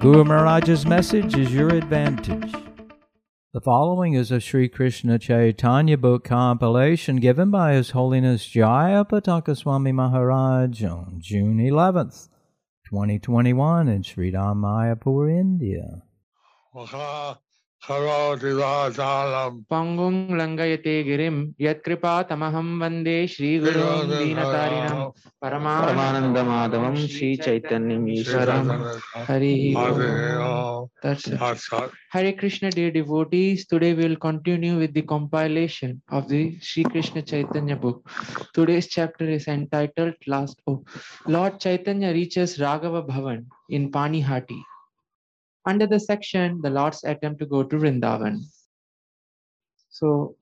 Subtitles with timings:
[0.00, 2.52] Guru Maharaj's message is your advantage.
[3.52, 9.56] The following is a Sri Krishna Chaitanya book compilation given by His Holiness Jaya Pataka
[9.56, 12.28] Swami Maharaj on June 11th,
[12.88, 16.04] 2021 in Sri Mayapur, India.
[19.70, 25.04] पंगुं लंगयते गिरिं यत्कृपा तमहं वंदे श्रीगुरुं दीनतारिणं
[25.42, 28.66] परमानन्दमाधवं श्रीचैतन्यम् ईश्वरं
[32.14, 37.20] Hare Krishna dear devotees today we will continue with the compilation of the Shri Krishna
[37.32, 38.02] Chaitanya book
[38.54, 43.46] today's chapter is entitled last book Lord Chaitanya reaches Raghav Bhavan
[43.78, 44.62] in Panihati
[45.68, 48.40] Under the section, the Lord's attempt to go to Vrindavan.
[49.90, 50.36] So,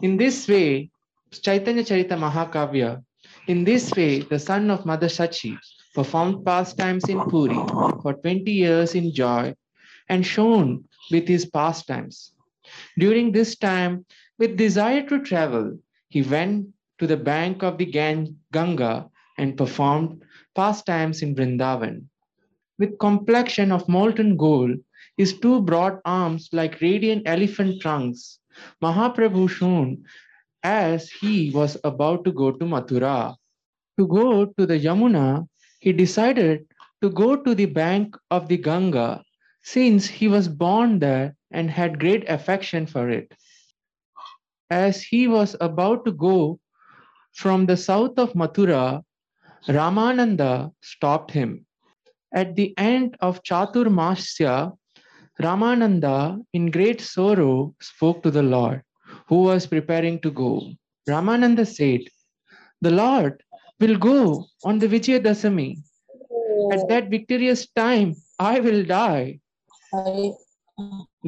[0.00, 0.90] in this way,
[1.30, 3.04] Chaitanya Charita Mahakavya,
[3.48, 5.58] in this way, the son of Mother Sachi
[5.94, 7.60] performed pastimes in Puri
[8.02, 9.54] for 20 years in joy
[10.08, 12.32] and shone with his pastimes.
[12.98, 14.06] During this time,
[14.38, 16.68] with desire to travel, he went
[16.98, 20.22] to the bank of the Ganga and performed
[20.54, 22.06] pastimes in Vrindavan.
[22.78, 24.78] With complexion of molten gold,
[25.16, 28.38] his two broad arms like radiant elephant trunks,
[28.82, 30.04] Mahaprabhu shone
[30.62, 33.34] as he was about to go to Mathura.
[33.98, 35.46] To go to the Yamuna,
[35.80, 36.66] he decided
[37.02, 39.22] to go to the bank of the Ganga
[39.62, 43.32] since he was born there and had great affection for it.
[44.70, 46.58] As he was about to go
[47.34, 49.02] from the south of Mathura,
[49.68, 51.66] Ramananda stopped him.
[52.34, 54.72] At the end of Chaturmasya,
[55.40, 58.82] Ramananda, in great sorrow, spoke to the Lord,
[59.28, 60.62] who was preparing to go.
[61.08, 62.02] Ramananda said,
[62.80, 63.42] The Lord
[63.80, 65.78] will go on the Vijayadasami.
[66.72, 69.40] At that victorious time, I will die.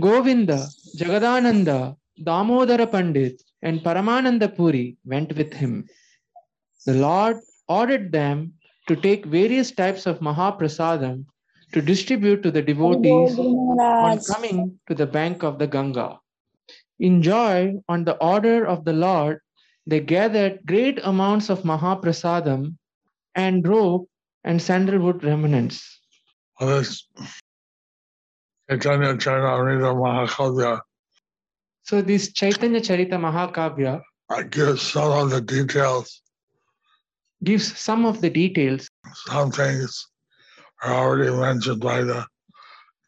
[0.01, 0.67] Govinda,
[0.97, 5.87] Jagadananda, Damodara Pandit, and Paramananda Puri went with him.
[6.87, 7.39] The Lord
[7.69, 8.55] ordered them
[8.89, 11.25] to take various types of Mahaprasadam
[11.73, 16.19] to distribute to the devotees on coming to the bank of the Ganga.
[16.99, 19.41] In joy, on the order of the Lord,
[19.87, 22.77] they gathered great amounts of Mahaprasadam
[23.35, 24.09] and rope
[24.45, 26.01] and sandalwood remnants.
[26.61, 27.09] This
[28.71, 30.81] Chaitanya Charitamrita Mahakavya
[31.83, 34.01] So, this Chaitanya Charita Mahakavya
[34.31, 36.23] I give some of the details.
[37.45, 38.89] Gives some of the details.
[39.27, 40.07] Some things
[40.83, 42.27] are already mentioned by the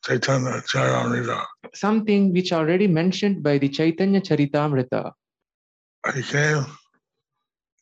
[0.05, 1.45] Chaitanya Charitamrita.
[1.75, 5.13] something which already mentioned by the Chaitanya Charitamrita.
[6.05, 6.65] I came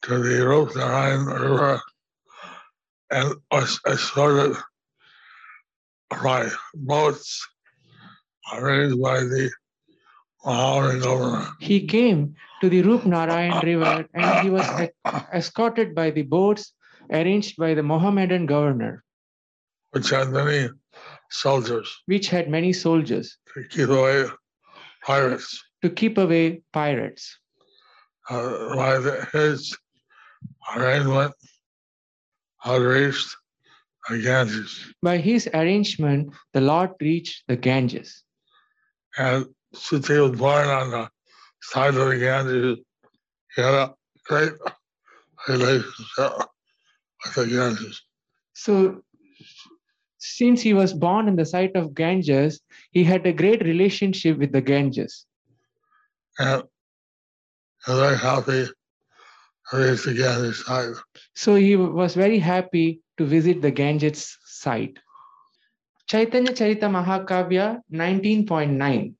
[0.02, 1.80] to the Rupnarayan River
[3.10, 4.56] and was escorted
[6.10, 7.46] by boats
[8.52, 9.50] arranged by the
[10.44, 11.46] Maharani governor.
[11.60, 14.66] He came to the Rup Narayan river and he was
[15.32, 16.72] escorted by the boats
[17.10, 19.04] arranged by the Mohammedan governor,
[19.90, 20.68] which had many
[21.30, 24.26] soldiers which had many soldiers to keep away
[25.02, 25.62] pirates.
[25.82, 27.38] to keep away pirates.
[28.30, 29.76] Uh, by the, his
[30.76, 31.34] arrangement,
[32.58, 33.36] had reached
[34.08, 34.94] the Ganges.
[35.02, 38.22] By his arrangement, the Lord reached the Ganges.
[39.18, 39.46] And
[39.90, 41.10] he was born on the
[41.72, 42.78] side of the Ganges,
[43.54, 43.94] he had a
[44.26, 44.52] great
[45.48, 46.32] relationship
[47.24, 48.02] with the Ganges.
[48.54, 49.02] So,
[50.18, 54.52] since he was born in the site of Ganges, he had a great relationship with
[54.52, 55.26] the Ganges.
[56.38, 56.62] And
[57.86, 58.66] very happy
[59.70, 60.94] to reach the Ganges side.
[61.34, 64.98] So he was very happy to visit the Ganges site.
[66.06, 69.14] Chaitanya Charita Mahakavya 19.9.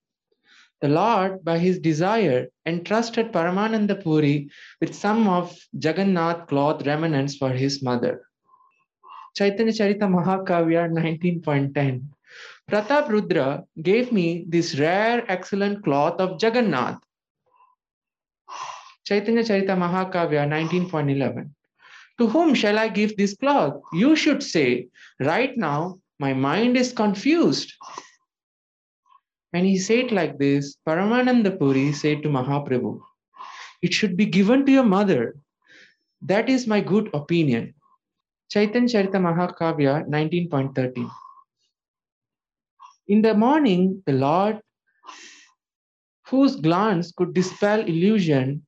[0.85, 7.49] The Lord, by his desire, entrusted Paramananda Puri with some of Jagannath cloth remnants for
[7.49, 8.21] his mother.
[9.35, 12.03] Chaitanya Charita Mahakavya 19.10.
[12.69, 16.99] Pratap Rudra gave me this rare, excellent cloth of Jagannath.
[19.05, 21.49] Chaitanya Charita Mahakavya 19.11.
[22.19, 23.81] To whom shall I give this cloth?
[23.91, 24.89] You should say,
[25.19, 27.73] Right now, My mind is confused.
[29.55, 32.99] When he said like this, Paramananda Puri said to Mahaprabhu,
[33.81, 35.37] It should be given to your mother.
[36.21, 37.73] That is my good opinion.
[38.49, 41.09] Chaitanya Charita Mahakavya 19.13.
[43.07, 44.59] In the morning, the Lord,
[46.27, 48.65] whose glance could dispel illusion,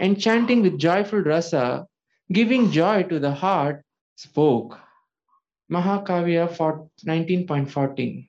[0.00, 1.86] enchanting with joyful rasa,
[2.32, 3.84] giving joy to the heart,
[4.16, 4.80] spoke.
[5.70, 6.48] Mahakavya
[7.06, 8.28] 19.14.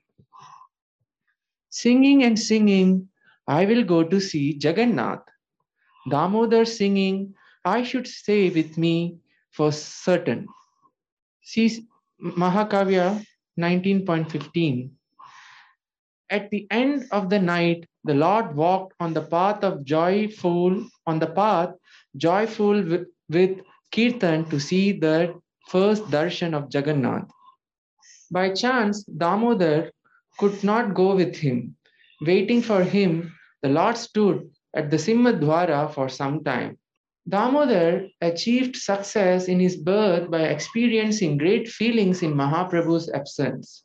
[1.76, 3.06] Singing and singing,
[3.46, 5.24] I will go to see Jagannath.
[6.08, 7.34] Damodar singing,
[7.66, 9.18] I should stay with me
[9.50, 10.46] for certain.
[11.42, 11.86] See
[12.18, 13.22] Mahakavya
[13.60, 14.88] 19.15.
[16.30, 21.18] At the end of the night, the Lord walked on the path of joyful, on
[21.18, 21.74] the path
[22.16, 23.60] joyful with, with
[23.92, 25.34] Kirtan to see the
[25.68, 27.28] first darshan of Jagannath.
[28.30, 29.90] By chance, Damodar
[30.38, 31.76] could not go with him.
[32.20, 36.78] Waiting for him, the Lord stood at the Simhadwara for some time.
[37.28, 43.82] Damodar achieved success in his birth by experiencing great feelings in Mahaprabhu's absence.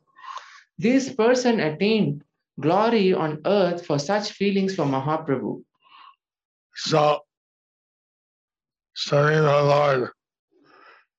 [0.78, 2.22] This person attained
[2.60, 5.62] glory on earth for such feelings for Mahaprabhu.
[6.74, 7.20] So,
[8.94, 10.10] serving the Lord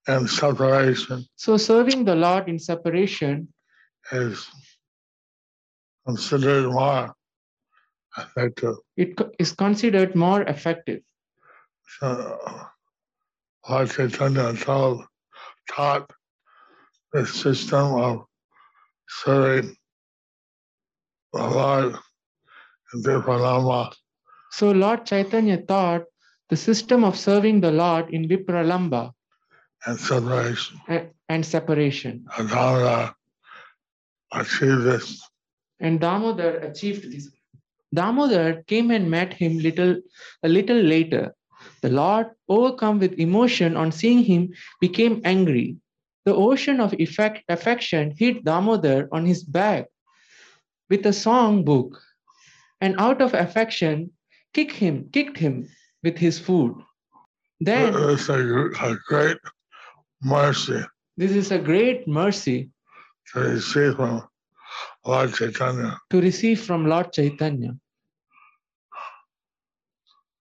[0.08, 3.54] and separation So, serving the Lord in separation
[4.12, 4.48] is
[6.06, 7.14] considered more
[8.18, 8.76] effective.
[8.98, 11.02] it is considered more effective.
[12.00, 12.40] So,
[13.70, 15.06] Lord Chaitanya told,
[15.70, 16.12] taught
[17.14, 18.26] the system of
[19.08, 19.76] serving
[21.34, 21.96] the Lord
[22.94, 23.92] in Vipralamba
[24.52, 26.04] So, Lord Chaitanya taught
[26.50, 29.12] the system of serving the Lord in Vipralamba
[29.86, 30.80] and separation.
[30.88, 32.26] a- and separation.
[32.38, 33.16] And Damodar
[34.34, 35.28] achieved this.
[35.80, 37.30] And Damodar achieved this.
[37.94, 39.98] Damodar came and met him little
[40.42, 41.36] a little later.
[41.82, 45.78] The Lord, overcome with emotion on seeing him, became angry.
[46.26, 49.88] The ocean of effect, affection hit Damodar on his back
[50.90, 52.02] with a song book,
[52.82, 54.12] and out of affection,
[54.54, 55.68] kicked him, kicked him
[56.04, 56.76] with his food.
[57.60, 59.38] Then uh, It's a, a great
[60.22, 60.84] mercy
[61.16, 62.70] this is a great mercy
[63.32, 64.28] to receive from
[65.06, 65.98] Lord Chaitanya.
[66.10, 67.76] to receive from Lord Chaitanya.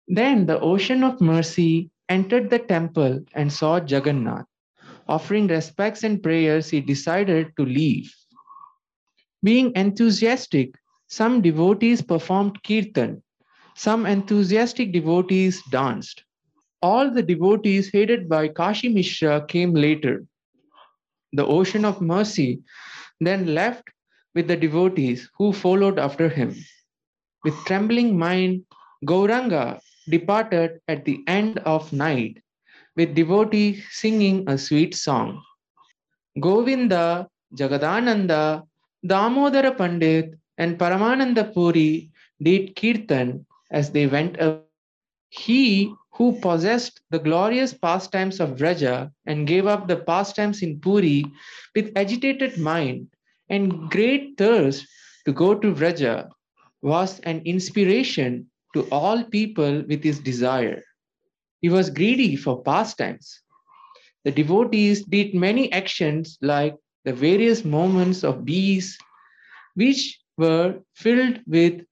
[0.08, 4.46] Then the ocean of mercy entered the temple and saw Jagannath.
[5.06, 8.14] Offering respects and prayers, he decided to leave.
[9.42, 10.74] Being enthusiastic,
[11.08, 13.22] some devotees performed kirtan,
[13.74, 16.24] some enthusiastic devotees danced.
[16.82, 20.24] All the devotees headed by Kashi Mishra came later.
[21.32, 22.60] The ocean of mercy
[23.20, 23.88] then left
[24.38, 26.54] with the devotees who followed after him.
[27.42, 28.62] With trembling mind,
[29.04, 32.38] Gauranga departed at the end of night,
[32.94, 35.42] with devotees singing a sweet song.
[36.38, 38.62] Govinda, Jagadananda,
[39.04, 42.10] Damodara Pandit, and Paramananda Puri
[42.40, 44.38] did kirtan as they went.
[45.30, 51.24] He who possessed the glorious pastimes of Vraja and gave up the pastimes in Puri
[51.74, 53.08] with agitated mind
[53.48, 54.86] and great thirst
[55.26, 56.28] to go to Vraja
[56.82, 60.82] was an inspiration to all people with his desire.
[61.60, 63.40] He was greedy for pastimes.
[64.24, 68.98] The devotees did many actions like the various moments of bees,
[69.74, 71.82] which were filled with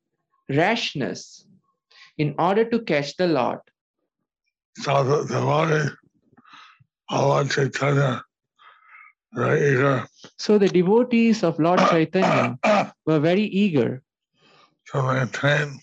[0.49, 1.47] rashness
[2.19, 3.61] in order to catch the Lord.
[4.79, 5.95] So the devotee
[7.11, 8.23] Lord Chaitanya
[10.39, 12.59] So the devotees of Lord Chaitanya
[13.07, 14.03] were very eager
[14.95, 15.79] maintain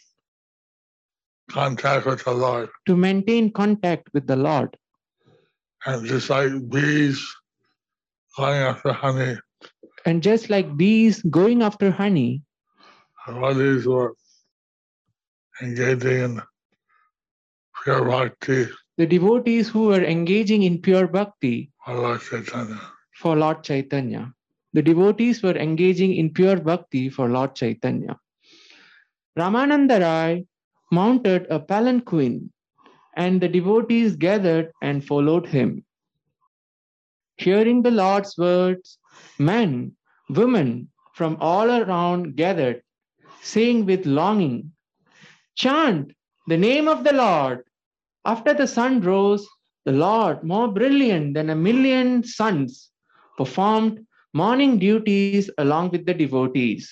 [1.52, 2.70] contact with the Lord.
[2.88, 4.78] to maintain contact with the Lord.
[5.86, 7.22] And just like bees
[8.38, 9.38] going after honey,
[10.06, 12.42] And just like bees going after honey,
[13.28, 14.16] devotees were
[15.62, 16.42] engaging in
[17.84, 22.93] pure bhakti the devotees who were engaging in pure bhakti Lord Chaitanya.
[23.16, 24.34] For Lord Chaitanya.
[24.74, 28.20] The devotees were engaging in pure bhakti for Lord Chaitanya.
[29.38, 30.46] Ramananda Rai
[30.92, 32.50] mounted a palanquin
[33.16, 35.84] and the devotees gathered and followed him.
[37.38, 38.98] Hearing the Lord's words,
[39.38, 39.96] men,
[40.30, 42.82] women from all around gathered,
[43.42, 44.72] saying with longing,
[45.56, 46.14] Chant
[46.48, 47.64] the name of the Lord.
[48.26, 49.48] After the sun rose,
[49.86, 52.90] the Lord, more brilliant than a million suns,
[53.38, 56.92] performed morning duties along with the devotees.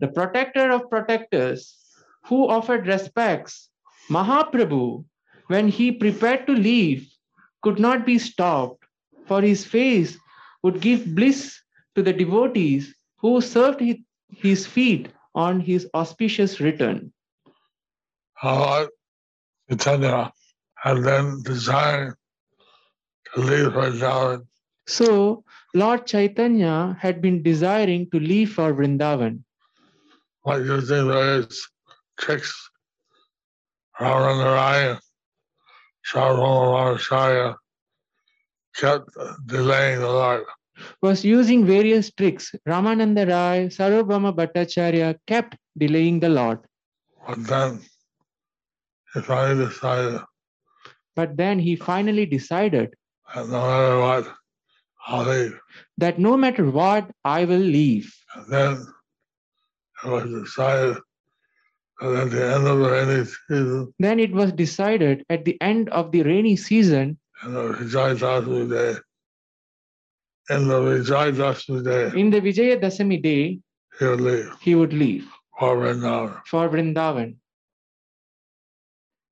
[0.00, 1.76] The protector of protectors,
[2.26, 3.70] who offered respects,
[4.10, 5.04] Mahaprabhu,
[5.48, 7.08] when he prepared to leave,
[7.62, 8.84] could not be stopped,
[9.26, 10.18] for his face
[10.62, 11.60] would give bliss
[11.94, 13.80] to the devotees who served
[14.28, 17.12] his, feet on his auspicious return.
[18.42, 18.88] Lord
[19.70, 20.32] Chaitanya
[20.76, 22.14] had then designed
[23.34, 24.46] to leave Vrindavan,
[24.86, 25.43] So,
[25.74, 29.42] Lord Chaitanya had been desiring to leave for Vrindavan,
[30.44, 31.68] but using various
[32.18, 32.70] tricks,
[34.00, 35.00] Sarvamacharya
[38.76, 39.08] kept
[39.46, 40.44] delaying the Lord.
[41.02, 42.54] was using various tricks.
[42.68, 46.60] Ramananda Rai, Sarvabhauma Bhattacharya kept delaying the Lord.
[47.26, 47.80] But then
[49.12, 50.20] he finally decided.
[51.16, 52.94] But then he finally decided.
[53.36, 54.34] No matter what,
[55.08, 58.14] That no matter what, I will leave.
[58.34, 58.86] And then
[60.04, 60.98] it was decided
[62.00, 65.88] that at the end of the rainy season, Then it was decided at the end
[65.90, 68.94] of the rainy season, in the Vijay Dasmi day,
[70.54, 73.60] in the Vijay Dasmi day, in the Vijayadasami day,
[73.98, 76.40] he would leave he would leave for Vrindavan.
[76.46, 77.36] for Vrindavan.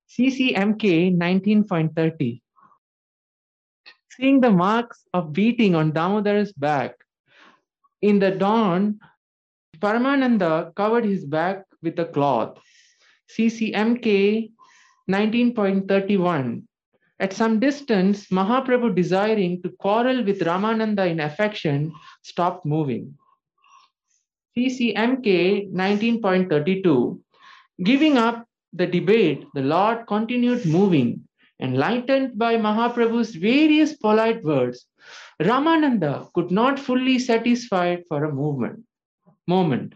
[0.09, 2.43] CCMK 19.30
[4.17, 6.97] Seeing the marks of beating on Damodar's back,
[8.03, 9.01] in the dawn,
[9.79, 12.59] Paramananda covered his back with a cloth.
[13.31, 14.51] CCMK
[15.11, 16.63] 19.31
[17.21, 21.93] At some distance, Mahaprabhu, desiring to quarrel with Ramananda in affection,
[22.23, 23.17] stopped moving.
[24.57, 27.19] CCMK 19.32
[27.83, 31.27] Giving up the debate, the Lord continued moving,
[31.61, 34.87] enlightened by Mahaprabhu's various polite words.
[35.41, 38.85] Ramananda could not fully satisfied for a movement,
[39.47, 39.95] moment.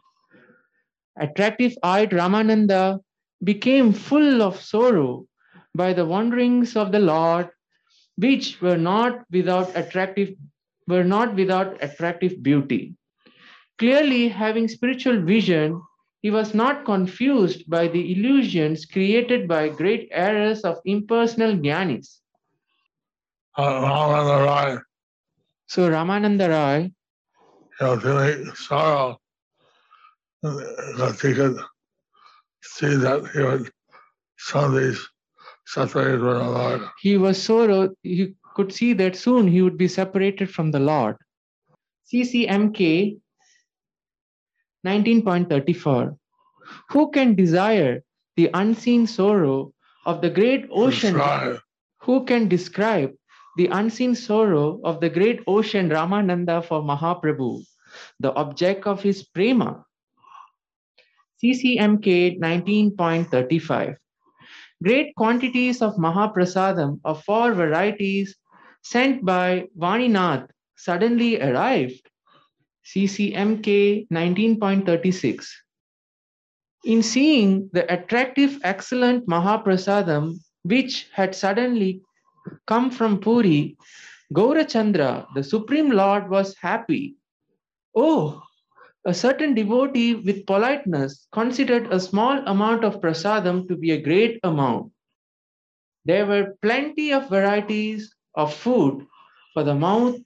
[1.19, 3.01] Attractive-eyed Ramananda
[3.45, 5.27] became full of sorrow
[5.75, 7.49] by the wanderings of the Lord,
[8.17, 10.35] which were not without attractive,
[10.89, 12.95] were not without attractive beauty.
[13.79, 15.83] Clearly, having spiritual vision,
[16.27, 22.09] he was not confused by the illusions created by great errors of impersonal jnanis.
[23.57, 24.79] Ramananda Rai,
[25.69, 29.21] So Ramananda Rai, you know, feeling sorrow
[30.43, 31.61] that he could
[32.73, 33.71] see that he would
[34.37, 34.97] someday
[35.77, 36.81] separated from the Lord.
[37.05, 41.17] he was sorrow, he could see that soon he would be separated from the Lord.
[42.13, 43.21] CCMK
[44.87, 46.17] 19.34
[46.91, 48.03] Who can desire
[48.37, 49.73] the unseen sorrow
[50.07, 51.19] of the great ocean?
[52.03, 53.11] Who can describe
[53.57, 57.65] the unseen sorrow of the great ocean Ramananda for Mahaprabhu,
[58.21, 59.85] the object of his prema?
[61.43, 63.97] CCMK 19.35
[64.83, 68.37] Great quantities of Mahaprasadam of four varieties
[68.83, 72.09] sent by Vaninath suddenly arrived.
[72.87, 75.47] CCMK 19.36
[76.85, 82.01] In seeing the attractive, excellent Mahaprasadam which had suddenly
[82.67, 83.77] come from Puri,
[84.33, 87.17] Gaurachandra, the Supreme Lord, was happy.
[87.95, 88.43] Oh,
[89.05, 94.41] a certain devotee with politeness considered a small amount of prasadam to be a great
[94.43, 94.93] amount.
[96.05, 99.07] There were plenty of varieties of food
[99.55, 100.17] for the mouth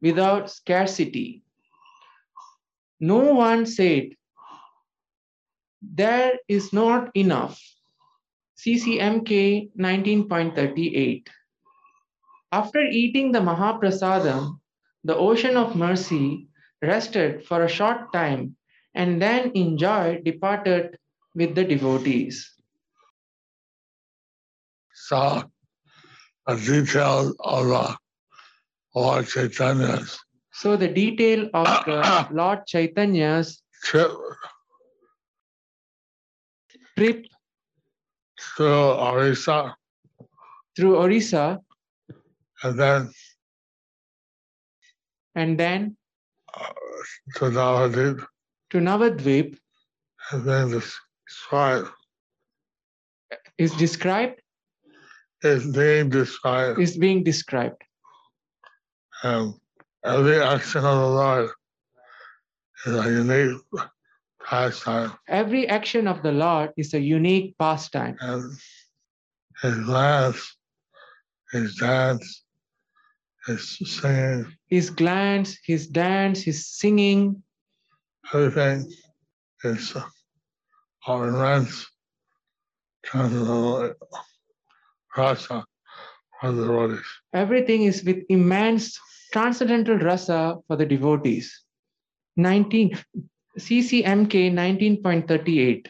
[0.00, 1.42] without scarcity.
[3.00, 4.10] No one said,
[5.82, 7.60] There is not enough.
[8.58, 11.28] CCMK 19.38.
[12.50, 14.58] After eating the Mahaprasadam,
[15.04, 16.48] the ocean of mercy
[16.82, 18.56] rested for a short time
[18.94, 20.98] and then in joy departed
[21.34, 22.50] with the devotees.
[26.46, 27.96] of the
[28.94, 30.18] Lord Chaitanya's
[30.58, 34.10] So the detail of the Lord Chaitanya's trip
[38.56, 39.76] to Orissa.
[40.74, 41.60] through Orissa.
[42.64, 43.10] And then
[45.36, 45.96] and then
[46.52, 46.72] uh,
[47.36, 48.26] to Navadip
[48.70, 49.56] to Navadvip
[50.32, 51.92] and then described
[53.58, 54.42] is described,
[55.44, 56.80] is being described.
[56.80, 57.80] is being described.
[59.22, 59.54] and
[60.04, 61.50] every action of the Lord
[62.86, 63.60] is a unique
[64.44, 65.12] pastime.
[65.28, 68.16] Every action of the Lord is a unique pastime.
[68.20, 68.52] and
[69.62, 70.56] his glance,
[71.52, 72.44] his dance,
[73.46, 77.42] his singing, his glance, his dance, his singing,
[78.32, 78.90] everything
[79.64, 79.96] is
[81.06, 81.86] all immense
[83.04, 83.94] transcendental
[85.16, 85.64] rasa
[86.40, 87.06] for the devotees.
[87.32, 88.98] everything is with immense
[89.32, 91.64] transcendental rasa for the devotees.
[92.36, 92.96] 19
[93.58, 95.86] CCMK 19.38.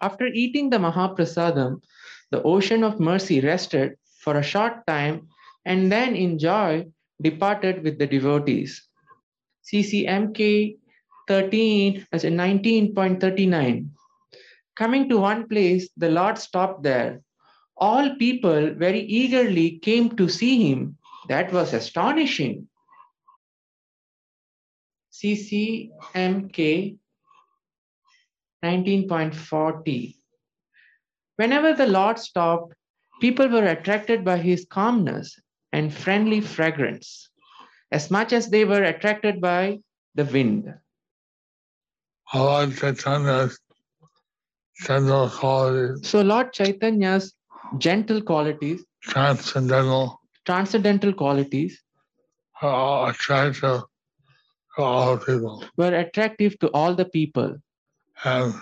[0.00, 1.82] After eating the Mahaprasadam,
[2.30, 5.28] the ocean of mercy rested for a short time
[5.64, 6.86] and then in joy
[7.20, 8.88] departed with the devotees.
[9.64, 10.78] CCMK
[11.26, 13.88] 13 as in 19.39.
[14.76, 17.20] Coming to one place, the Lord stopped there.
[17.76, 20.96] All people very eagerly came to see him.
[21.28, 22.68] That was astonishing.
[25.12, 26.96] CCMK
[28.64, 30.14] 19.40.
[31.36, 32.74] Whenever the Lord stopped,
[33.20, 35.38] people were attracted by his calmness
[35.72, 37.30] and friendly fragrance,
[37.92, 39.78] as much as they were attracted by
[40.14, 40.74] the wind.
[42.34, 43.58] Lord Chaitanya's
[44.84, 47.34] general qualities, So, Lord Chaitanya's
[47.78, 50.17] gentle qualities, transcendental,
[50.48, 51.82] transcendental qualities,
[52.62, 53.82] ah, are all attractive
[54.76, 55.64] to all people.
[55.76, 57.56] were attractive to all the people.
[58.24, 58.54] And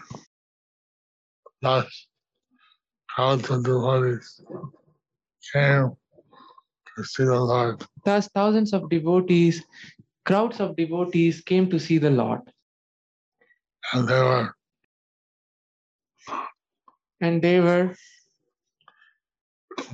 [1.62, 2.06] thus,
[3.14, 4.40] crowds of devotees
[5.52, 5.92] came
[6.96, 7.84] to see the Lord.
[8.04, 9.62] Thus, thousands of devotees,
[10.24, 12.40] crowds of devotees came to see the Lord,
[13.92, 14.54] And they were
[17.20, 17.94] and they were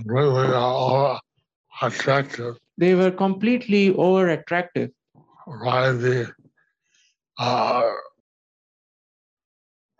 [0.06, 1.20] really all
[1.80, 4.90] attracted they were completely over attractive
[5.64, 6.32] by the
[7.38, 7.92] uh,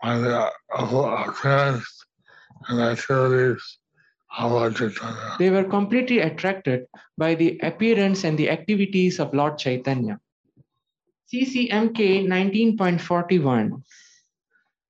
[0.02, 2.05] by the uh, appearance
[2.69, 3.79] and activities
[4.38, 5.37] of Lord Chaitanya.
[5.38, 6.87] They were completely attracted
[7.19, 10.19] by the appearance and the activities of Lord Chaitanya.
[11.33, 13.83] CCMK 19.41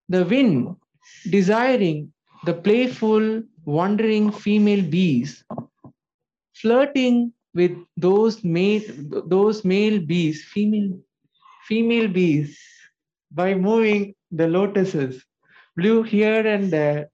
[0.08, 0.76] The wind,
[1.30, 2.12] desiring
[2.44, 5.44] the playful, wandering female bees,
[6.62, 8.82] flirting with those male,
[9.26, 10.98] those male bees, female,
[11.68, 12.58] female bees,
[13.30, 15.22] by moving the lotuses,
[15.76, 17.08] blew here and there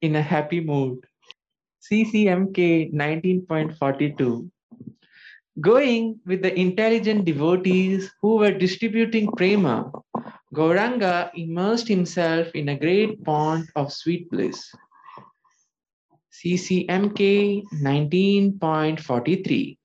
[0.00, 1.04] in a happy mood.
[1.90, 4.48] CCMK 19.42.
[5.60, 9.90] Going with the intelligent devotees who were distributing prema,
[10.54, 14.72] Gauranga immersed himself in a great pond of sweet bliss.
[16.42, 19.78] CCMK 19.43.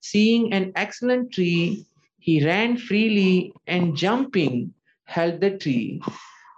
[0.00, 1.86] Seeing an excellent tree,
[2.18, 6.02] he ran freely and jumping held the tree.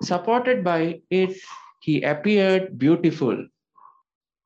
[0.03, 1.37] Supported by it,
[1.83, 3.47] he appeared beautiful.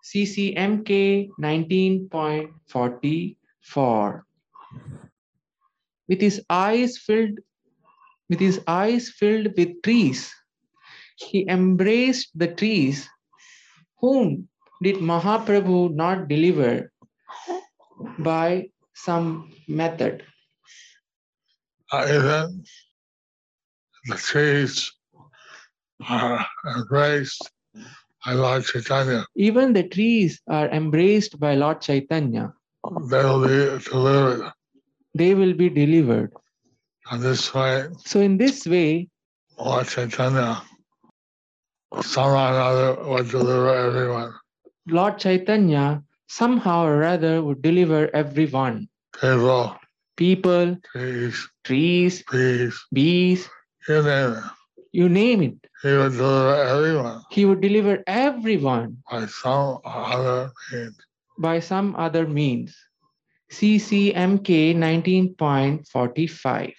[0.03, 4.23] CCMK 19.44.
[6.09, 7.39] With his eyes filled
[8.29, 10.35] with his eyes filled with trees,
[11.15, 13.09] he embraced the trees.
[14.01, 14.49] Whom
[14.83, 16.91] did Mahaprabhu not deliver
[18.19, 20.25] by some method?
[21.93, 22.65] Even
[24.07, 24.93] the trees
[26.09, 27.51] are embraced
[28.25, 29.25] by Lord Chaitanya.
[29.37, 32.53] Even the trees are embraced by Lord Chaitanya.
[33.09, 34.53] They will be delivered.
[35.15, 36.33] They will be delivered.
[37.11, 39.09] And this way, So, in this way,
[39.59, 40.63] Lord Chaitanya
[42.03, 44.35] somehow or other would deliver everyone.
[44.89, 48.89] Lord Chaitanya somehow or rather would deliver everyone
[49.21, 49.77] People,
[50.17, 53.49] people, trees, trees, bees, bees,
[53.89, 54.45] you name it.
[54.93, 55.59] you name it.
[55.83, 60.97] He would deliver everyone He would deliver everyone by some other means.
[61.39, 62.77] by some other means.
[63.53, 66.73] CCMK 19.45.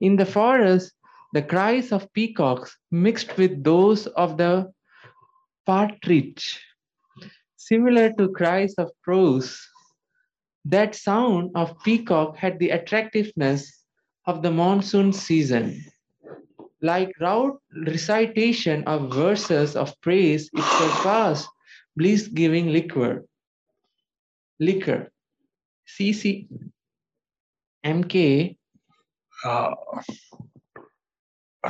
[0.00, 0.92] In the forest,
[1.32, 4.70] the cries of peacocks mixed with those of the
[5.66, 6.60] partridge,
[7.66, 9.58] similar to cries of crows.
[10.64, 13.84] That sound of peacock had the attractiveness
[14.26, 15.84] of the monsoon season.
[16.80, 21.48] Like loud recitation of verses of praise, it surpassed
[21.96, 23.24] bliss-giving liquor.
[24.58, 25.10] Liquor.
[25.86, 26.48] CC
[27.84, 28.56] MK,
[29.44, 29.74] Uh,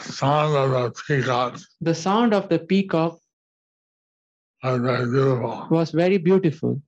[0.01, 3.19] sound of the peacocks the sound of the peacock
[4.62, 5.66] are very beautiful.
[5.70, 6.81] was very beautiful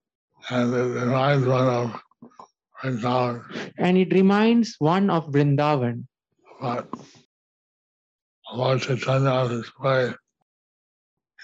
[0.51, 2.01] And it reminds one of
[2.83, 3.71] Vrindavan.
[3.79, 6.05] and it reminds one of Vrindavan.
[6.61, 6.87] But
[8.53, 10.13] Lord Chaitanya on his way,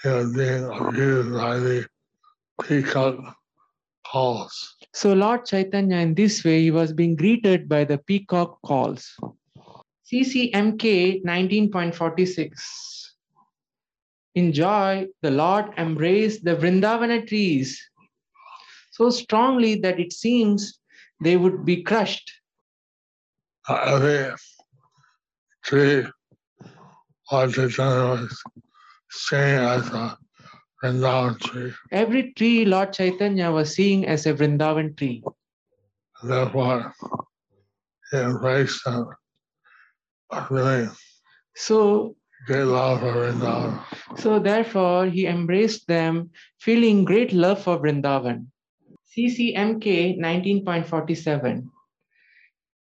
[0.03, 1.87] he was being abused by the
[2.63, 3.35] peacock
[4.09, 4.75] calls.
[4.93, 9.15] So Lord Chaitanya, in this way, he was being greeted by the peacock calls.
[10.11, 12.51] CCMK 19.46.
[14.33, 17.81] In joy, the Lord embraced the Vrindavana trees
[18.91, 20.79] so strongly that it seems
[21.21, 22.31] they would be crushed.
[23.67, 24.33] Every
[25.63, 26.05] tree
[27.31, 28.43] Lord Chaitanya was
[29.11, 30.17] seeing as a
[30.83, 31.73] Vrindavan tree.
[31.91, 35.23] Every tree Lord Chaitanya was seeing as a Vrindavan tree.
[36.23, 36.93] Therefore,
[38.11, 39.07] he embraced them.
[40.49, 40.87] Really
[41.55, 42.15] So,
[42.45, 43.79] great love for Vrindavan.
[44.17, 48.47] so therefore, he embraced them, feeling great love for Vrindavan.
[49.15, 51.67] CCMK 19.47.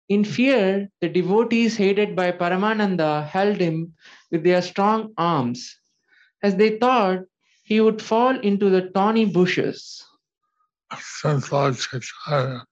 [0.09, 3.93] In fear, the devotees headed by Paramananda held him
[4.31, 5.75] with their strong arms,
[6.43, 7.19] as they thought
[7.63, 10.05] he would fall into the thorny bushes.
[10.99, 12.67] Since Lord Chaitanya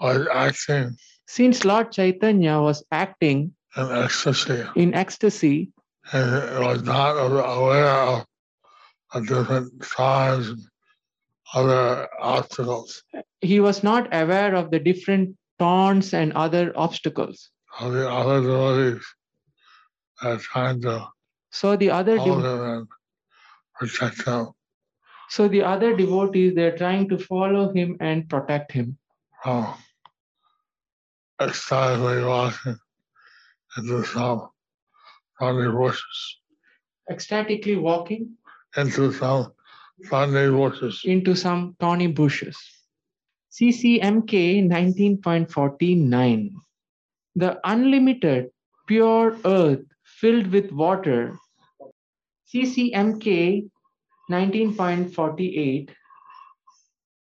[0.00, 0.96] was acting
[1.26, 5.72] Since Lord Chaitanya was acting in ecstasy in ecstasy,
[6.12, 8.24] and was not aware of
[9.14, 10.60] the different tribes and
[11.54, 13.02] other obstacles
[13.40, 17.50] he was not aware of the different taunts and other obstacles.
[17.80, 19.04] of the other devotees
[20.22, 21.06] that are trying to
[21.50, 22.88] So the other hold dev- him and
[23.78, 24.48] protect him
[25.28, 28.98] so the other devotees they're trying to follow him and protect him.
[29.42, 29.74] from
[31.40, 32.78] ecstatically walking
[33.76, 34.48] into some
[35.38, 36.38] funny bushes,
[37.10, 38.36] ecstatically walking
[38.76, 39.52] into some
[40.10, 41.02] funny bushes.
[41.04, 42.56] into some thorny bushes.
[43.52, 46.50] CCMK 19.49.
[47.36, 48.50] The unlimited
[48.86, 51.38] pure earth filled with water.
[52.52, 53.68] CCMK
[54.30, 55.90] 19.48.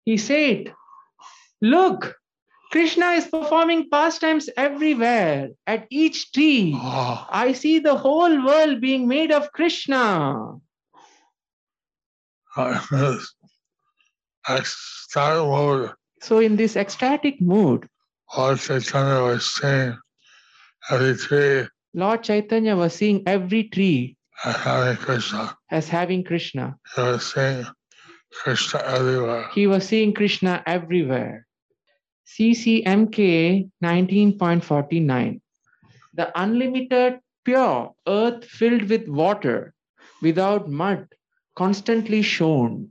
[0.05, 0.73] He said,
[1.61, 2.20] Look,
[2.71, 6.73] Krishna is performing pastimes everywhere, at each tree.
[6.77, 10.57] Oh, I see the whole world being made of Krishna.
[12.57, 13.19] Ah,
[14.49, 17.89] ecstatic mode, So, in this ecstatic mood,
[18.37, 19.99] Lord Chaitanya was seeing
[20.91, 25.57] every tree Lord Chaitanya was seeing every tree as having Krishna.
[25.71, 26.77] as having Krishna.
[26.95, 27.67] He was seeing
[28.33, 29.49] Krishna everywhere.
[29.55, 31.47] He was seeing Krishna everywhere.
[32.31, 35.41] CCMK 19.49.
[36.15, 39.75] The unlimited pure earth filled with water
[40.23, 41.09] without mud
[41.57, 42.91] constantly shone.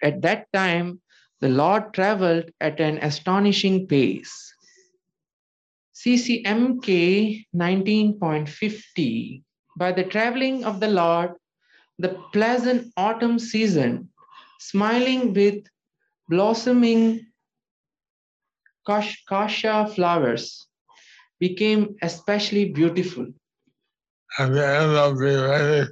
[0.00, 1.00] At that time,
[1.40, 4.54] the Lord traveled at an astonishing pace.
[5.94, 9.42] CCMK 19.50.
[9.76, 11.32] By the traveling of the Lord,
[11.98, 14.10] the pleasant autumn season,
[14.60, 15.64] smiling with
[16.28, 17.26] blossoming
[18.86, 20.66] kasha flowers,
[21.40, 23.26] became especially beautiful.
[24.38, 25.88] At the end of the rainy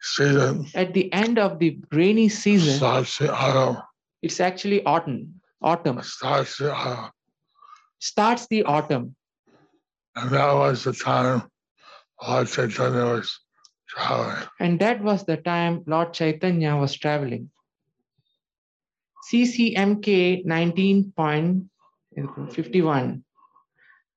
[0.00, 3.82] season, At the end of the rainy season, starts autumn.
[4.22, 5.40] it's actually autumn.
[5.62, 7.10] Autumn Starts the autumn.
[7.98, 9.14] starts the autumn,
[10.16, 11.42] And that was the time
[12.26, 13.40] Lord Chaitanya was
[13.88, 14.48] traveling.
[14.58, 17.50] and that was the time Lord Chaitanya was traveling.
[19.30, 20.44] CCMK
[22.26, 23.22] 19.51.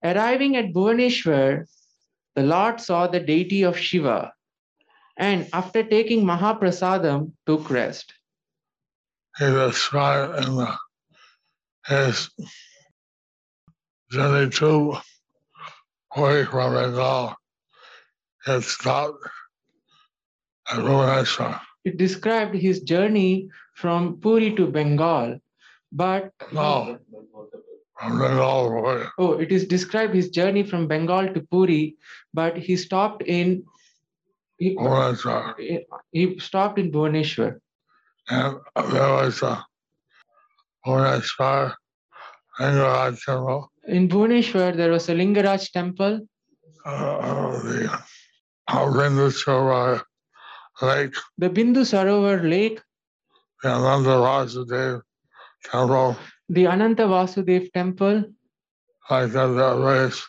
[0.03, 1.65] Arriving at Bhuvaneshwar,
[2.35, 4.33] the Lord saw the deity of Shiva
[5.17, 8.13] and after taking Mahaprasadam, took rest.
[9.37, 10.75] He described in the,
[11.87, 12.29] his
[14.11, 14.97] journey to
[16.15, 17.35] away from Bengal.
[18.45, 19.17] He stopped
[20.69, 21.59] at Bhubaneswar.
[21.85, 25.39] It described his journey from Puri to Bengal,
[25.91, 27.32] but No, from Bengal away.
[29.17, 31.95] Oh, it is described his journey from Bengal to Puri,
[32.33, 33.63] but he stopped in
[34.57, 34.77] he,
[36.11, 37.59] he stopped in Bhuvaneshwar.
[38.29, 38.57] And
[38.91, 39.65] there was a
[42.59, 43.71] Lingaraj temple.
[43.87, 46.21] In Bhuvaneshwar, there was a Lingaraj temple,
[46.85, 47.99] uh, the
[48.69, 50.03] Arvindaswara
[50.81, 52.81] Lake, the Bindu Sarovar Lake,
[53.61, 55.01] the Ananta Vasudev
[55.63, 56.17] Temple,
[56.53, 58.23] the Ananta Vasudev temple,
[59.09, 60.23] like that, there various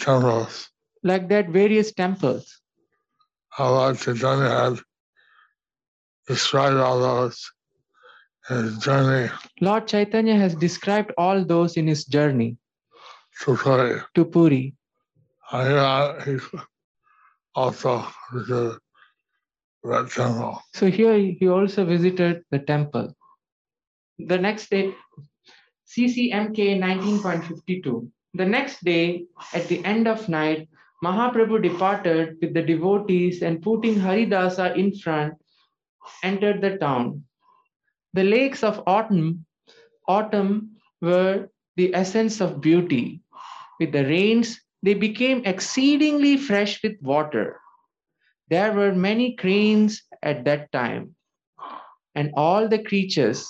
[0.00, 0.70] temples.
[1.02, 2.60] like that, various temples.
[3.50, 4.80] How Lord Chaitanya had
[6.26, 7.52] described all those
[8.48, 12.56] in his journey Lord Chaitanya has described all those in his journey
[13.42, 14.00] to Puri.
[14.14, 14.74] to Puri.
[15.52, 16.38] And yeah, he
[17.54, 18.78] also visited
[19.84, 20.62] that temple.
[20.74, 23.14] So here he also visited the temple.
[24.18, 24.94] The next day,
[25.86, 28.10] CCMK 19.52.
[28.34, 30.68] The next day, at the end of night,
[31.02, 35.34] Mahaprabhu departed with the devotees and putting Haridasa in front,
[36.22, 37.24] entered the town.
[38.14, 39.46] The lakes of autumn,
[40.08, 43.20] autumn were the essence of beauty.
[43.78, 47.60] With the rains, they became exceedingly fresh with water.
[48.48, 51.14] There were many cranes at that time,
[52.14, 53.46] and all the creatures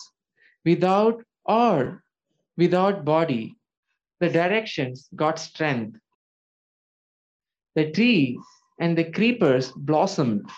[0.64, 2.02] without or
[2.56, 3.56] without body,
[4.20, 5.98] the directions got strength.
[7.74, 8.38] The trees
[8.80, 10.48] and the creepers blossomed.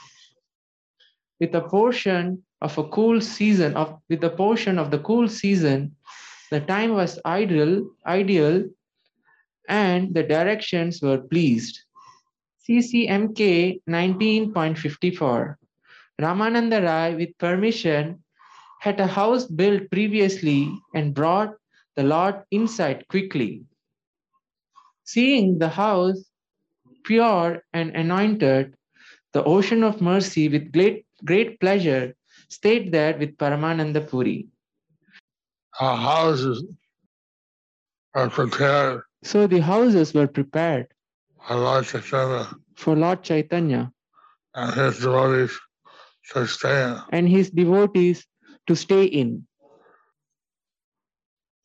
[1.41, 5.95] With a portion of a cool season of with the portion of the cool season,
[6.51, 8.65] the time was ideal, ideal,
[9.69, 11.81] and the directions were pleased.
[12.69, 15.57] CCMK 19.54.
[16.21, 18.23] Ramananda Rai, with permission,
[18.81, 21.55] had a house built previously and brought
[21.99, 23.65] the Lord inside quickly.
[25.03, 26.23] Seeing the house
[27.03, 28.77] pure and anointed,
[29.33, 32.15] the ocean of mercy with great, great pleasure
[32.49, 34.47] stayed there with Paramananda Puri.
[35.81, 36.63] Our houses
[38.15, 40.87] are prepared So the houses were prepared
[41.49, 43.91] by Lord Chaitanya for Lord Chaitanya
[44.55, 45.59] and his devotees
[46.31, 47.03] to stay in.
[47.11, 48.25] and his devotees
[48.69, 49.48] to stay in.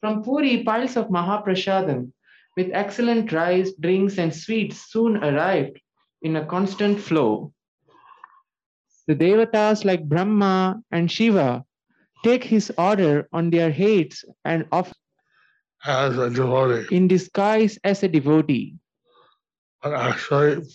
[0.04, 2.12] From Puri, piles of Mahaprasadam
[2.58, 5.80] with excellent rice, drinks, and sweets soon arrived
[6.22, 7.54] in a constant flow.
[9.08, 11.64] The Devatas like Brahma and Shiva
[12.22, 14.92] take his order on their heads and of
[15.86, 16.94] as a devotee.
[16.94, 18.76] in disguise as a devotee.
[19.82, 20.68] But actually,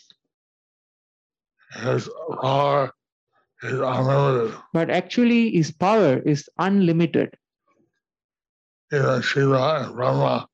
[1.77, 2.09] his
[2.41, 2.95] power
[3.63, 4.55] is unlimited.
[4.73, 7.37] But actually, his power is unlimited.
[8.91, 10.49] Even Shiva and Brahma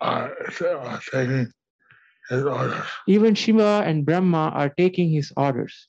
[0.00, 1.52] are, are taking
[2.28, 2.86] his orders.
[3.08, 5.88] Even Shiva and Brahma are taking his orders.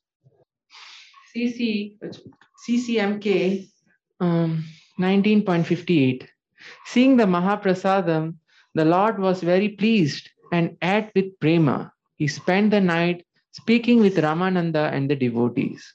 [1.36, 1.98] CC,
[2.68, 3.68] CCMK
[4.20, 4.64] um,
[5.00, 6.28] 19.58.
[6.86, 8.36] Seeing the Mahaprasadam,
[8.74, 11.92] the Lord was very pleased and ate with prema.
[12.18, 15.94] He spent the night speaking with Ramananda and the devotees.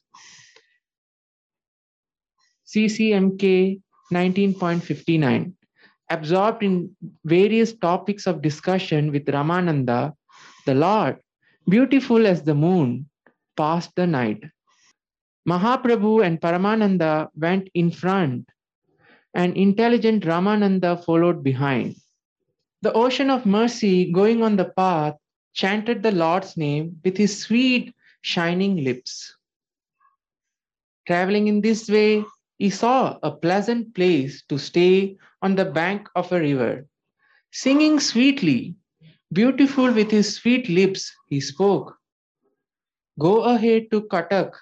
[2.67, 3.81] CCMK
[4.13, 5.53] 19.59.
[6.11, 10.13] Absorbed in various topics of discussion with Ramananda,
[10.67, 11.19] the Lord,
[11.69, 13.09] beautiful as the moon,
[13.57, 14.43] passed the night.
[15.49, 18.49] Mahaprabhu and Paramananda went in front,
[19.35, 21.97] and intelligent Ramananda followed behind.
[22.83, 25.15] The ocean of mercy, going on the path,
[25.53, 29.37] chanted the Lord's name with his sweet, shining lips.
[31.07, 32.25] Traveling in this way,
[32.61, 36.87] he saw a pleasant place to stay on the bank of a river.
[37.53, 38.77] Singing sweetly,
[39.33, 41.97] beautiful with his sweet lips, he spoke.
[43.19, 44.53] Go ahead to Katak.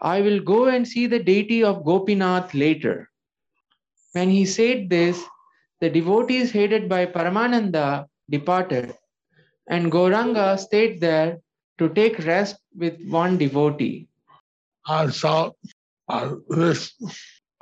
[0.00, 3.08] I will go and see the deity of Gopinath later.
[4.10, 5.22] When he said this,
[5.80, 8.96] the devotees headed by Paramananda departed,
[9.68, 11.38] and Gauranga stayed there
[11.78, 14.08] to take rest with one devotee.
[15.10, 15.52] Saw
[16.08, 16.94] uh, this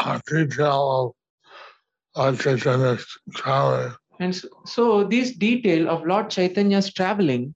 [0.01, 1.15] uh, detail
[2.17, 7.55] of uh, Chaitanya's traveling And so, so this detail of Lord Chaitanya's traveling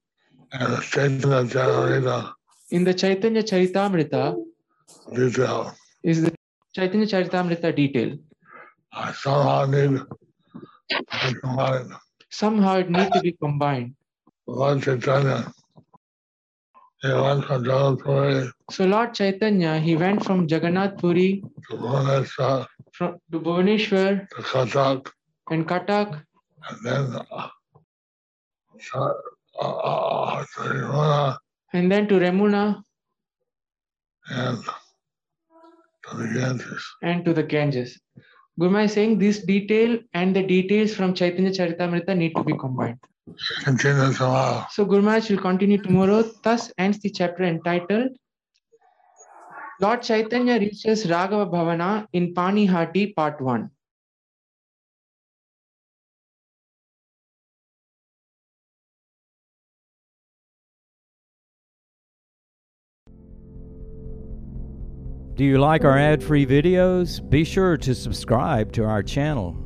[0.52, 2.34] and the Chaitanya
[2.70, 4.36] in the Chaitanya Charitamrita
[5.14, 5.74] detail.
[6.02, 6.34] is the
[6.74, 8.16] Chaitanya Charitamrita detail.
[8.92, 10.00] I somehow need
[10.90, 11.90] to combine
[12.30, 13.94] Somehow it needs to be combined.
[14.46, 15.52] Lord Chaitanya.
[17.06, 23.18] He went from Jagannath So Lord Chaitanya, he went from Jagannath Puri to Bhubaneswar from,
[23.30, 25.10] to Bhubaneswar to Katak
[25.50, 26.22] and Katak
[26.68, 27.48] and then uh,
[28.94, 29.12] uh,
[29.60, 31.36] uh, to Yamuna
[31.72, 32.82] and then to Remuna
[34.30, 34.58] and
[36.08, 36.84] to the Ganges.
[37.02, 38.00] and to the Ganges.
[38.58, 42.98] Gurma is saying this detail and the details from Chaitanya Charitamrita need to be combined.
[43.64, 44.66] Continue tomorrow.
[44.70, 46.22] So Gurmaharaj will continue tomorrow.
[46.42, 48.12] Thus ends the chapter entitled
[49.78, 53.70] Lord Chaitanya reaches Raghava Bhavana in Panihati Part 1.
[65.34, 67.20] Do you like our ad free videos?
[67.28, 69.65] Be sure to subscribe to our channel.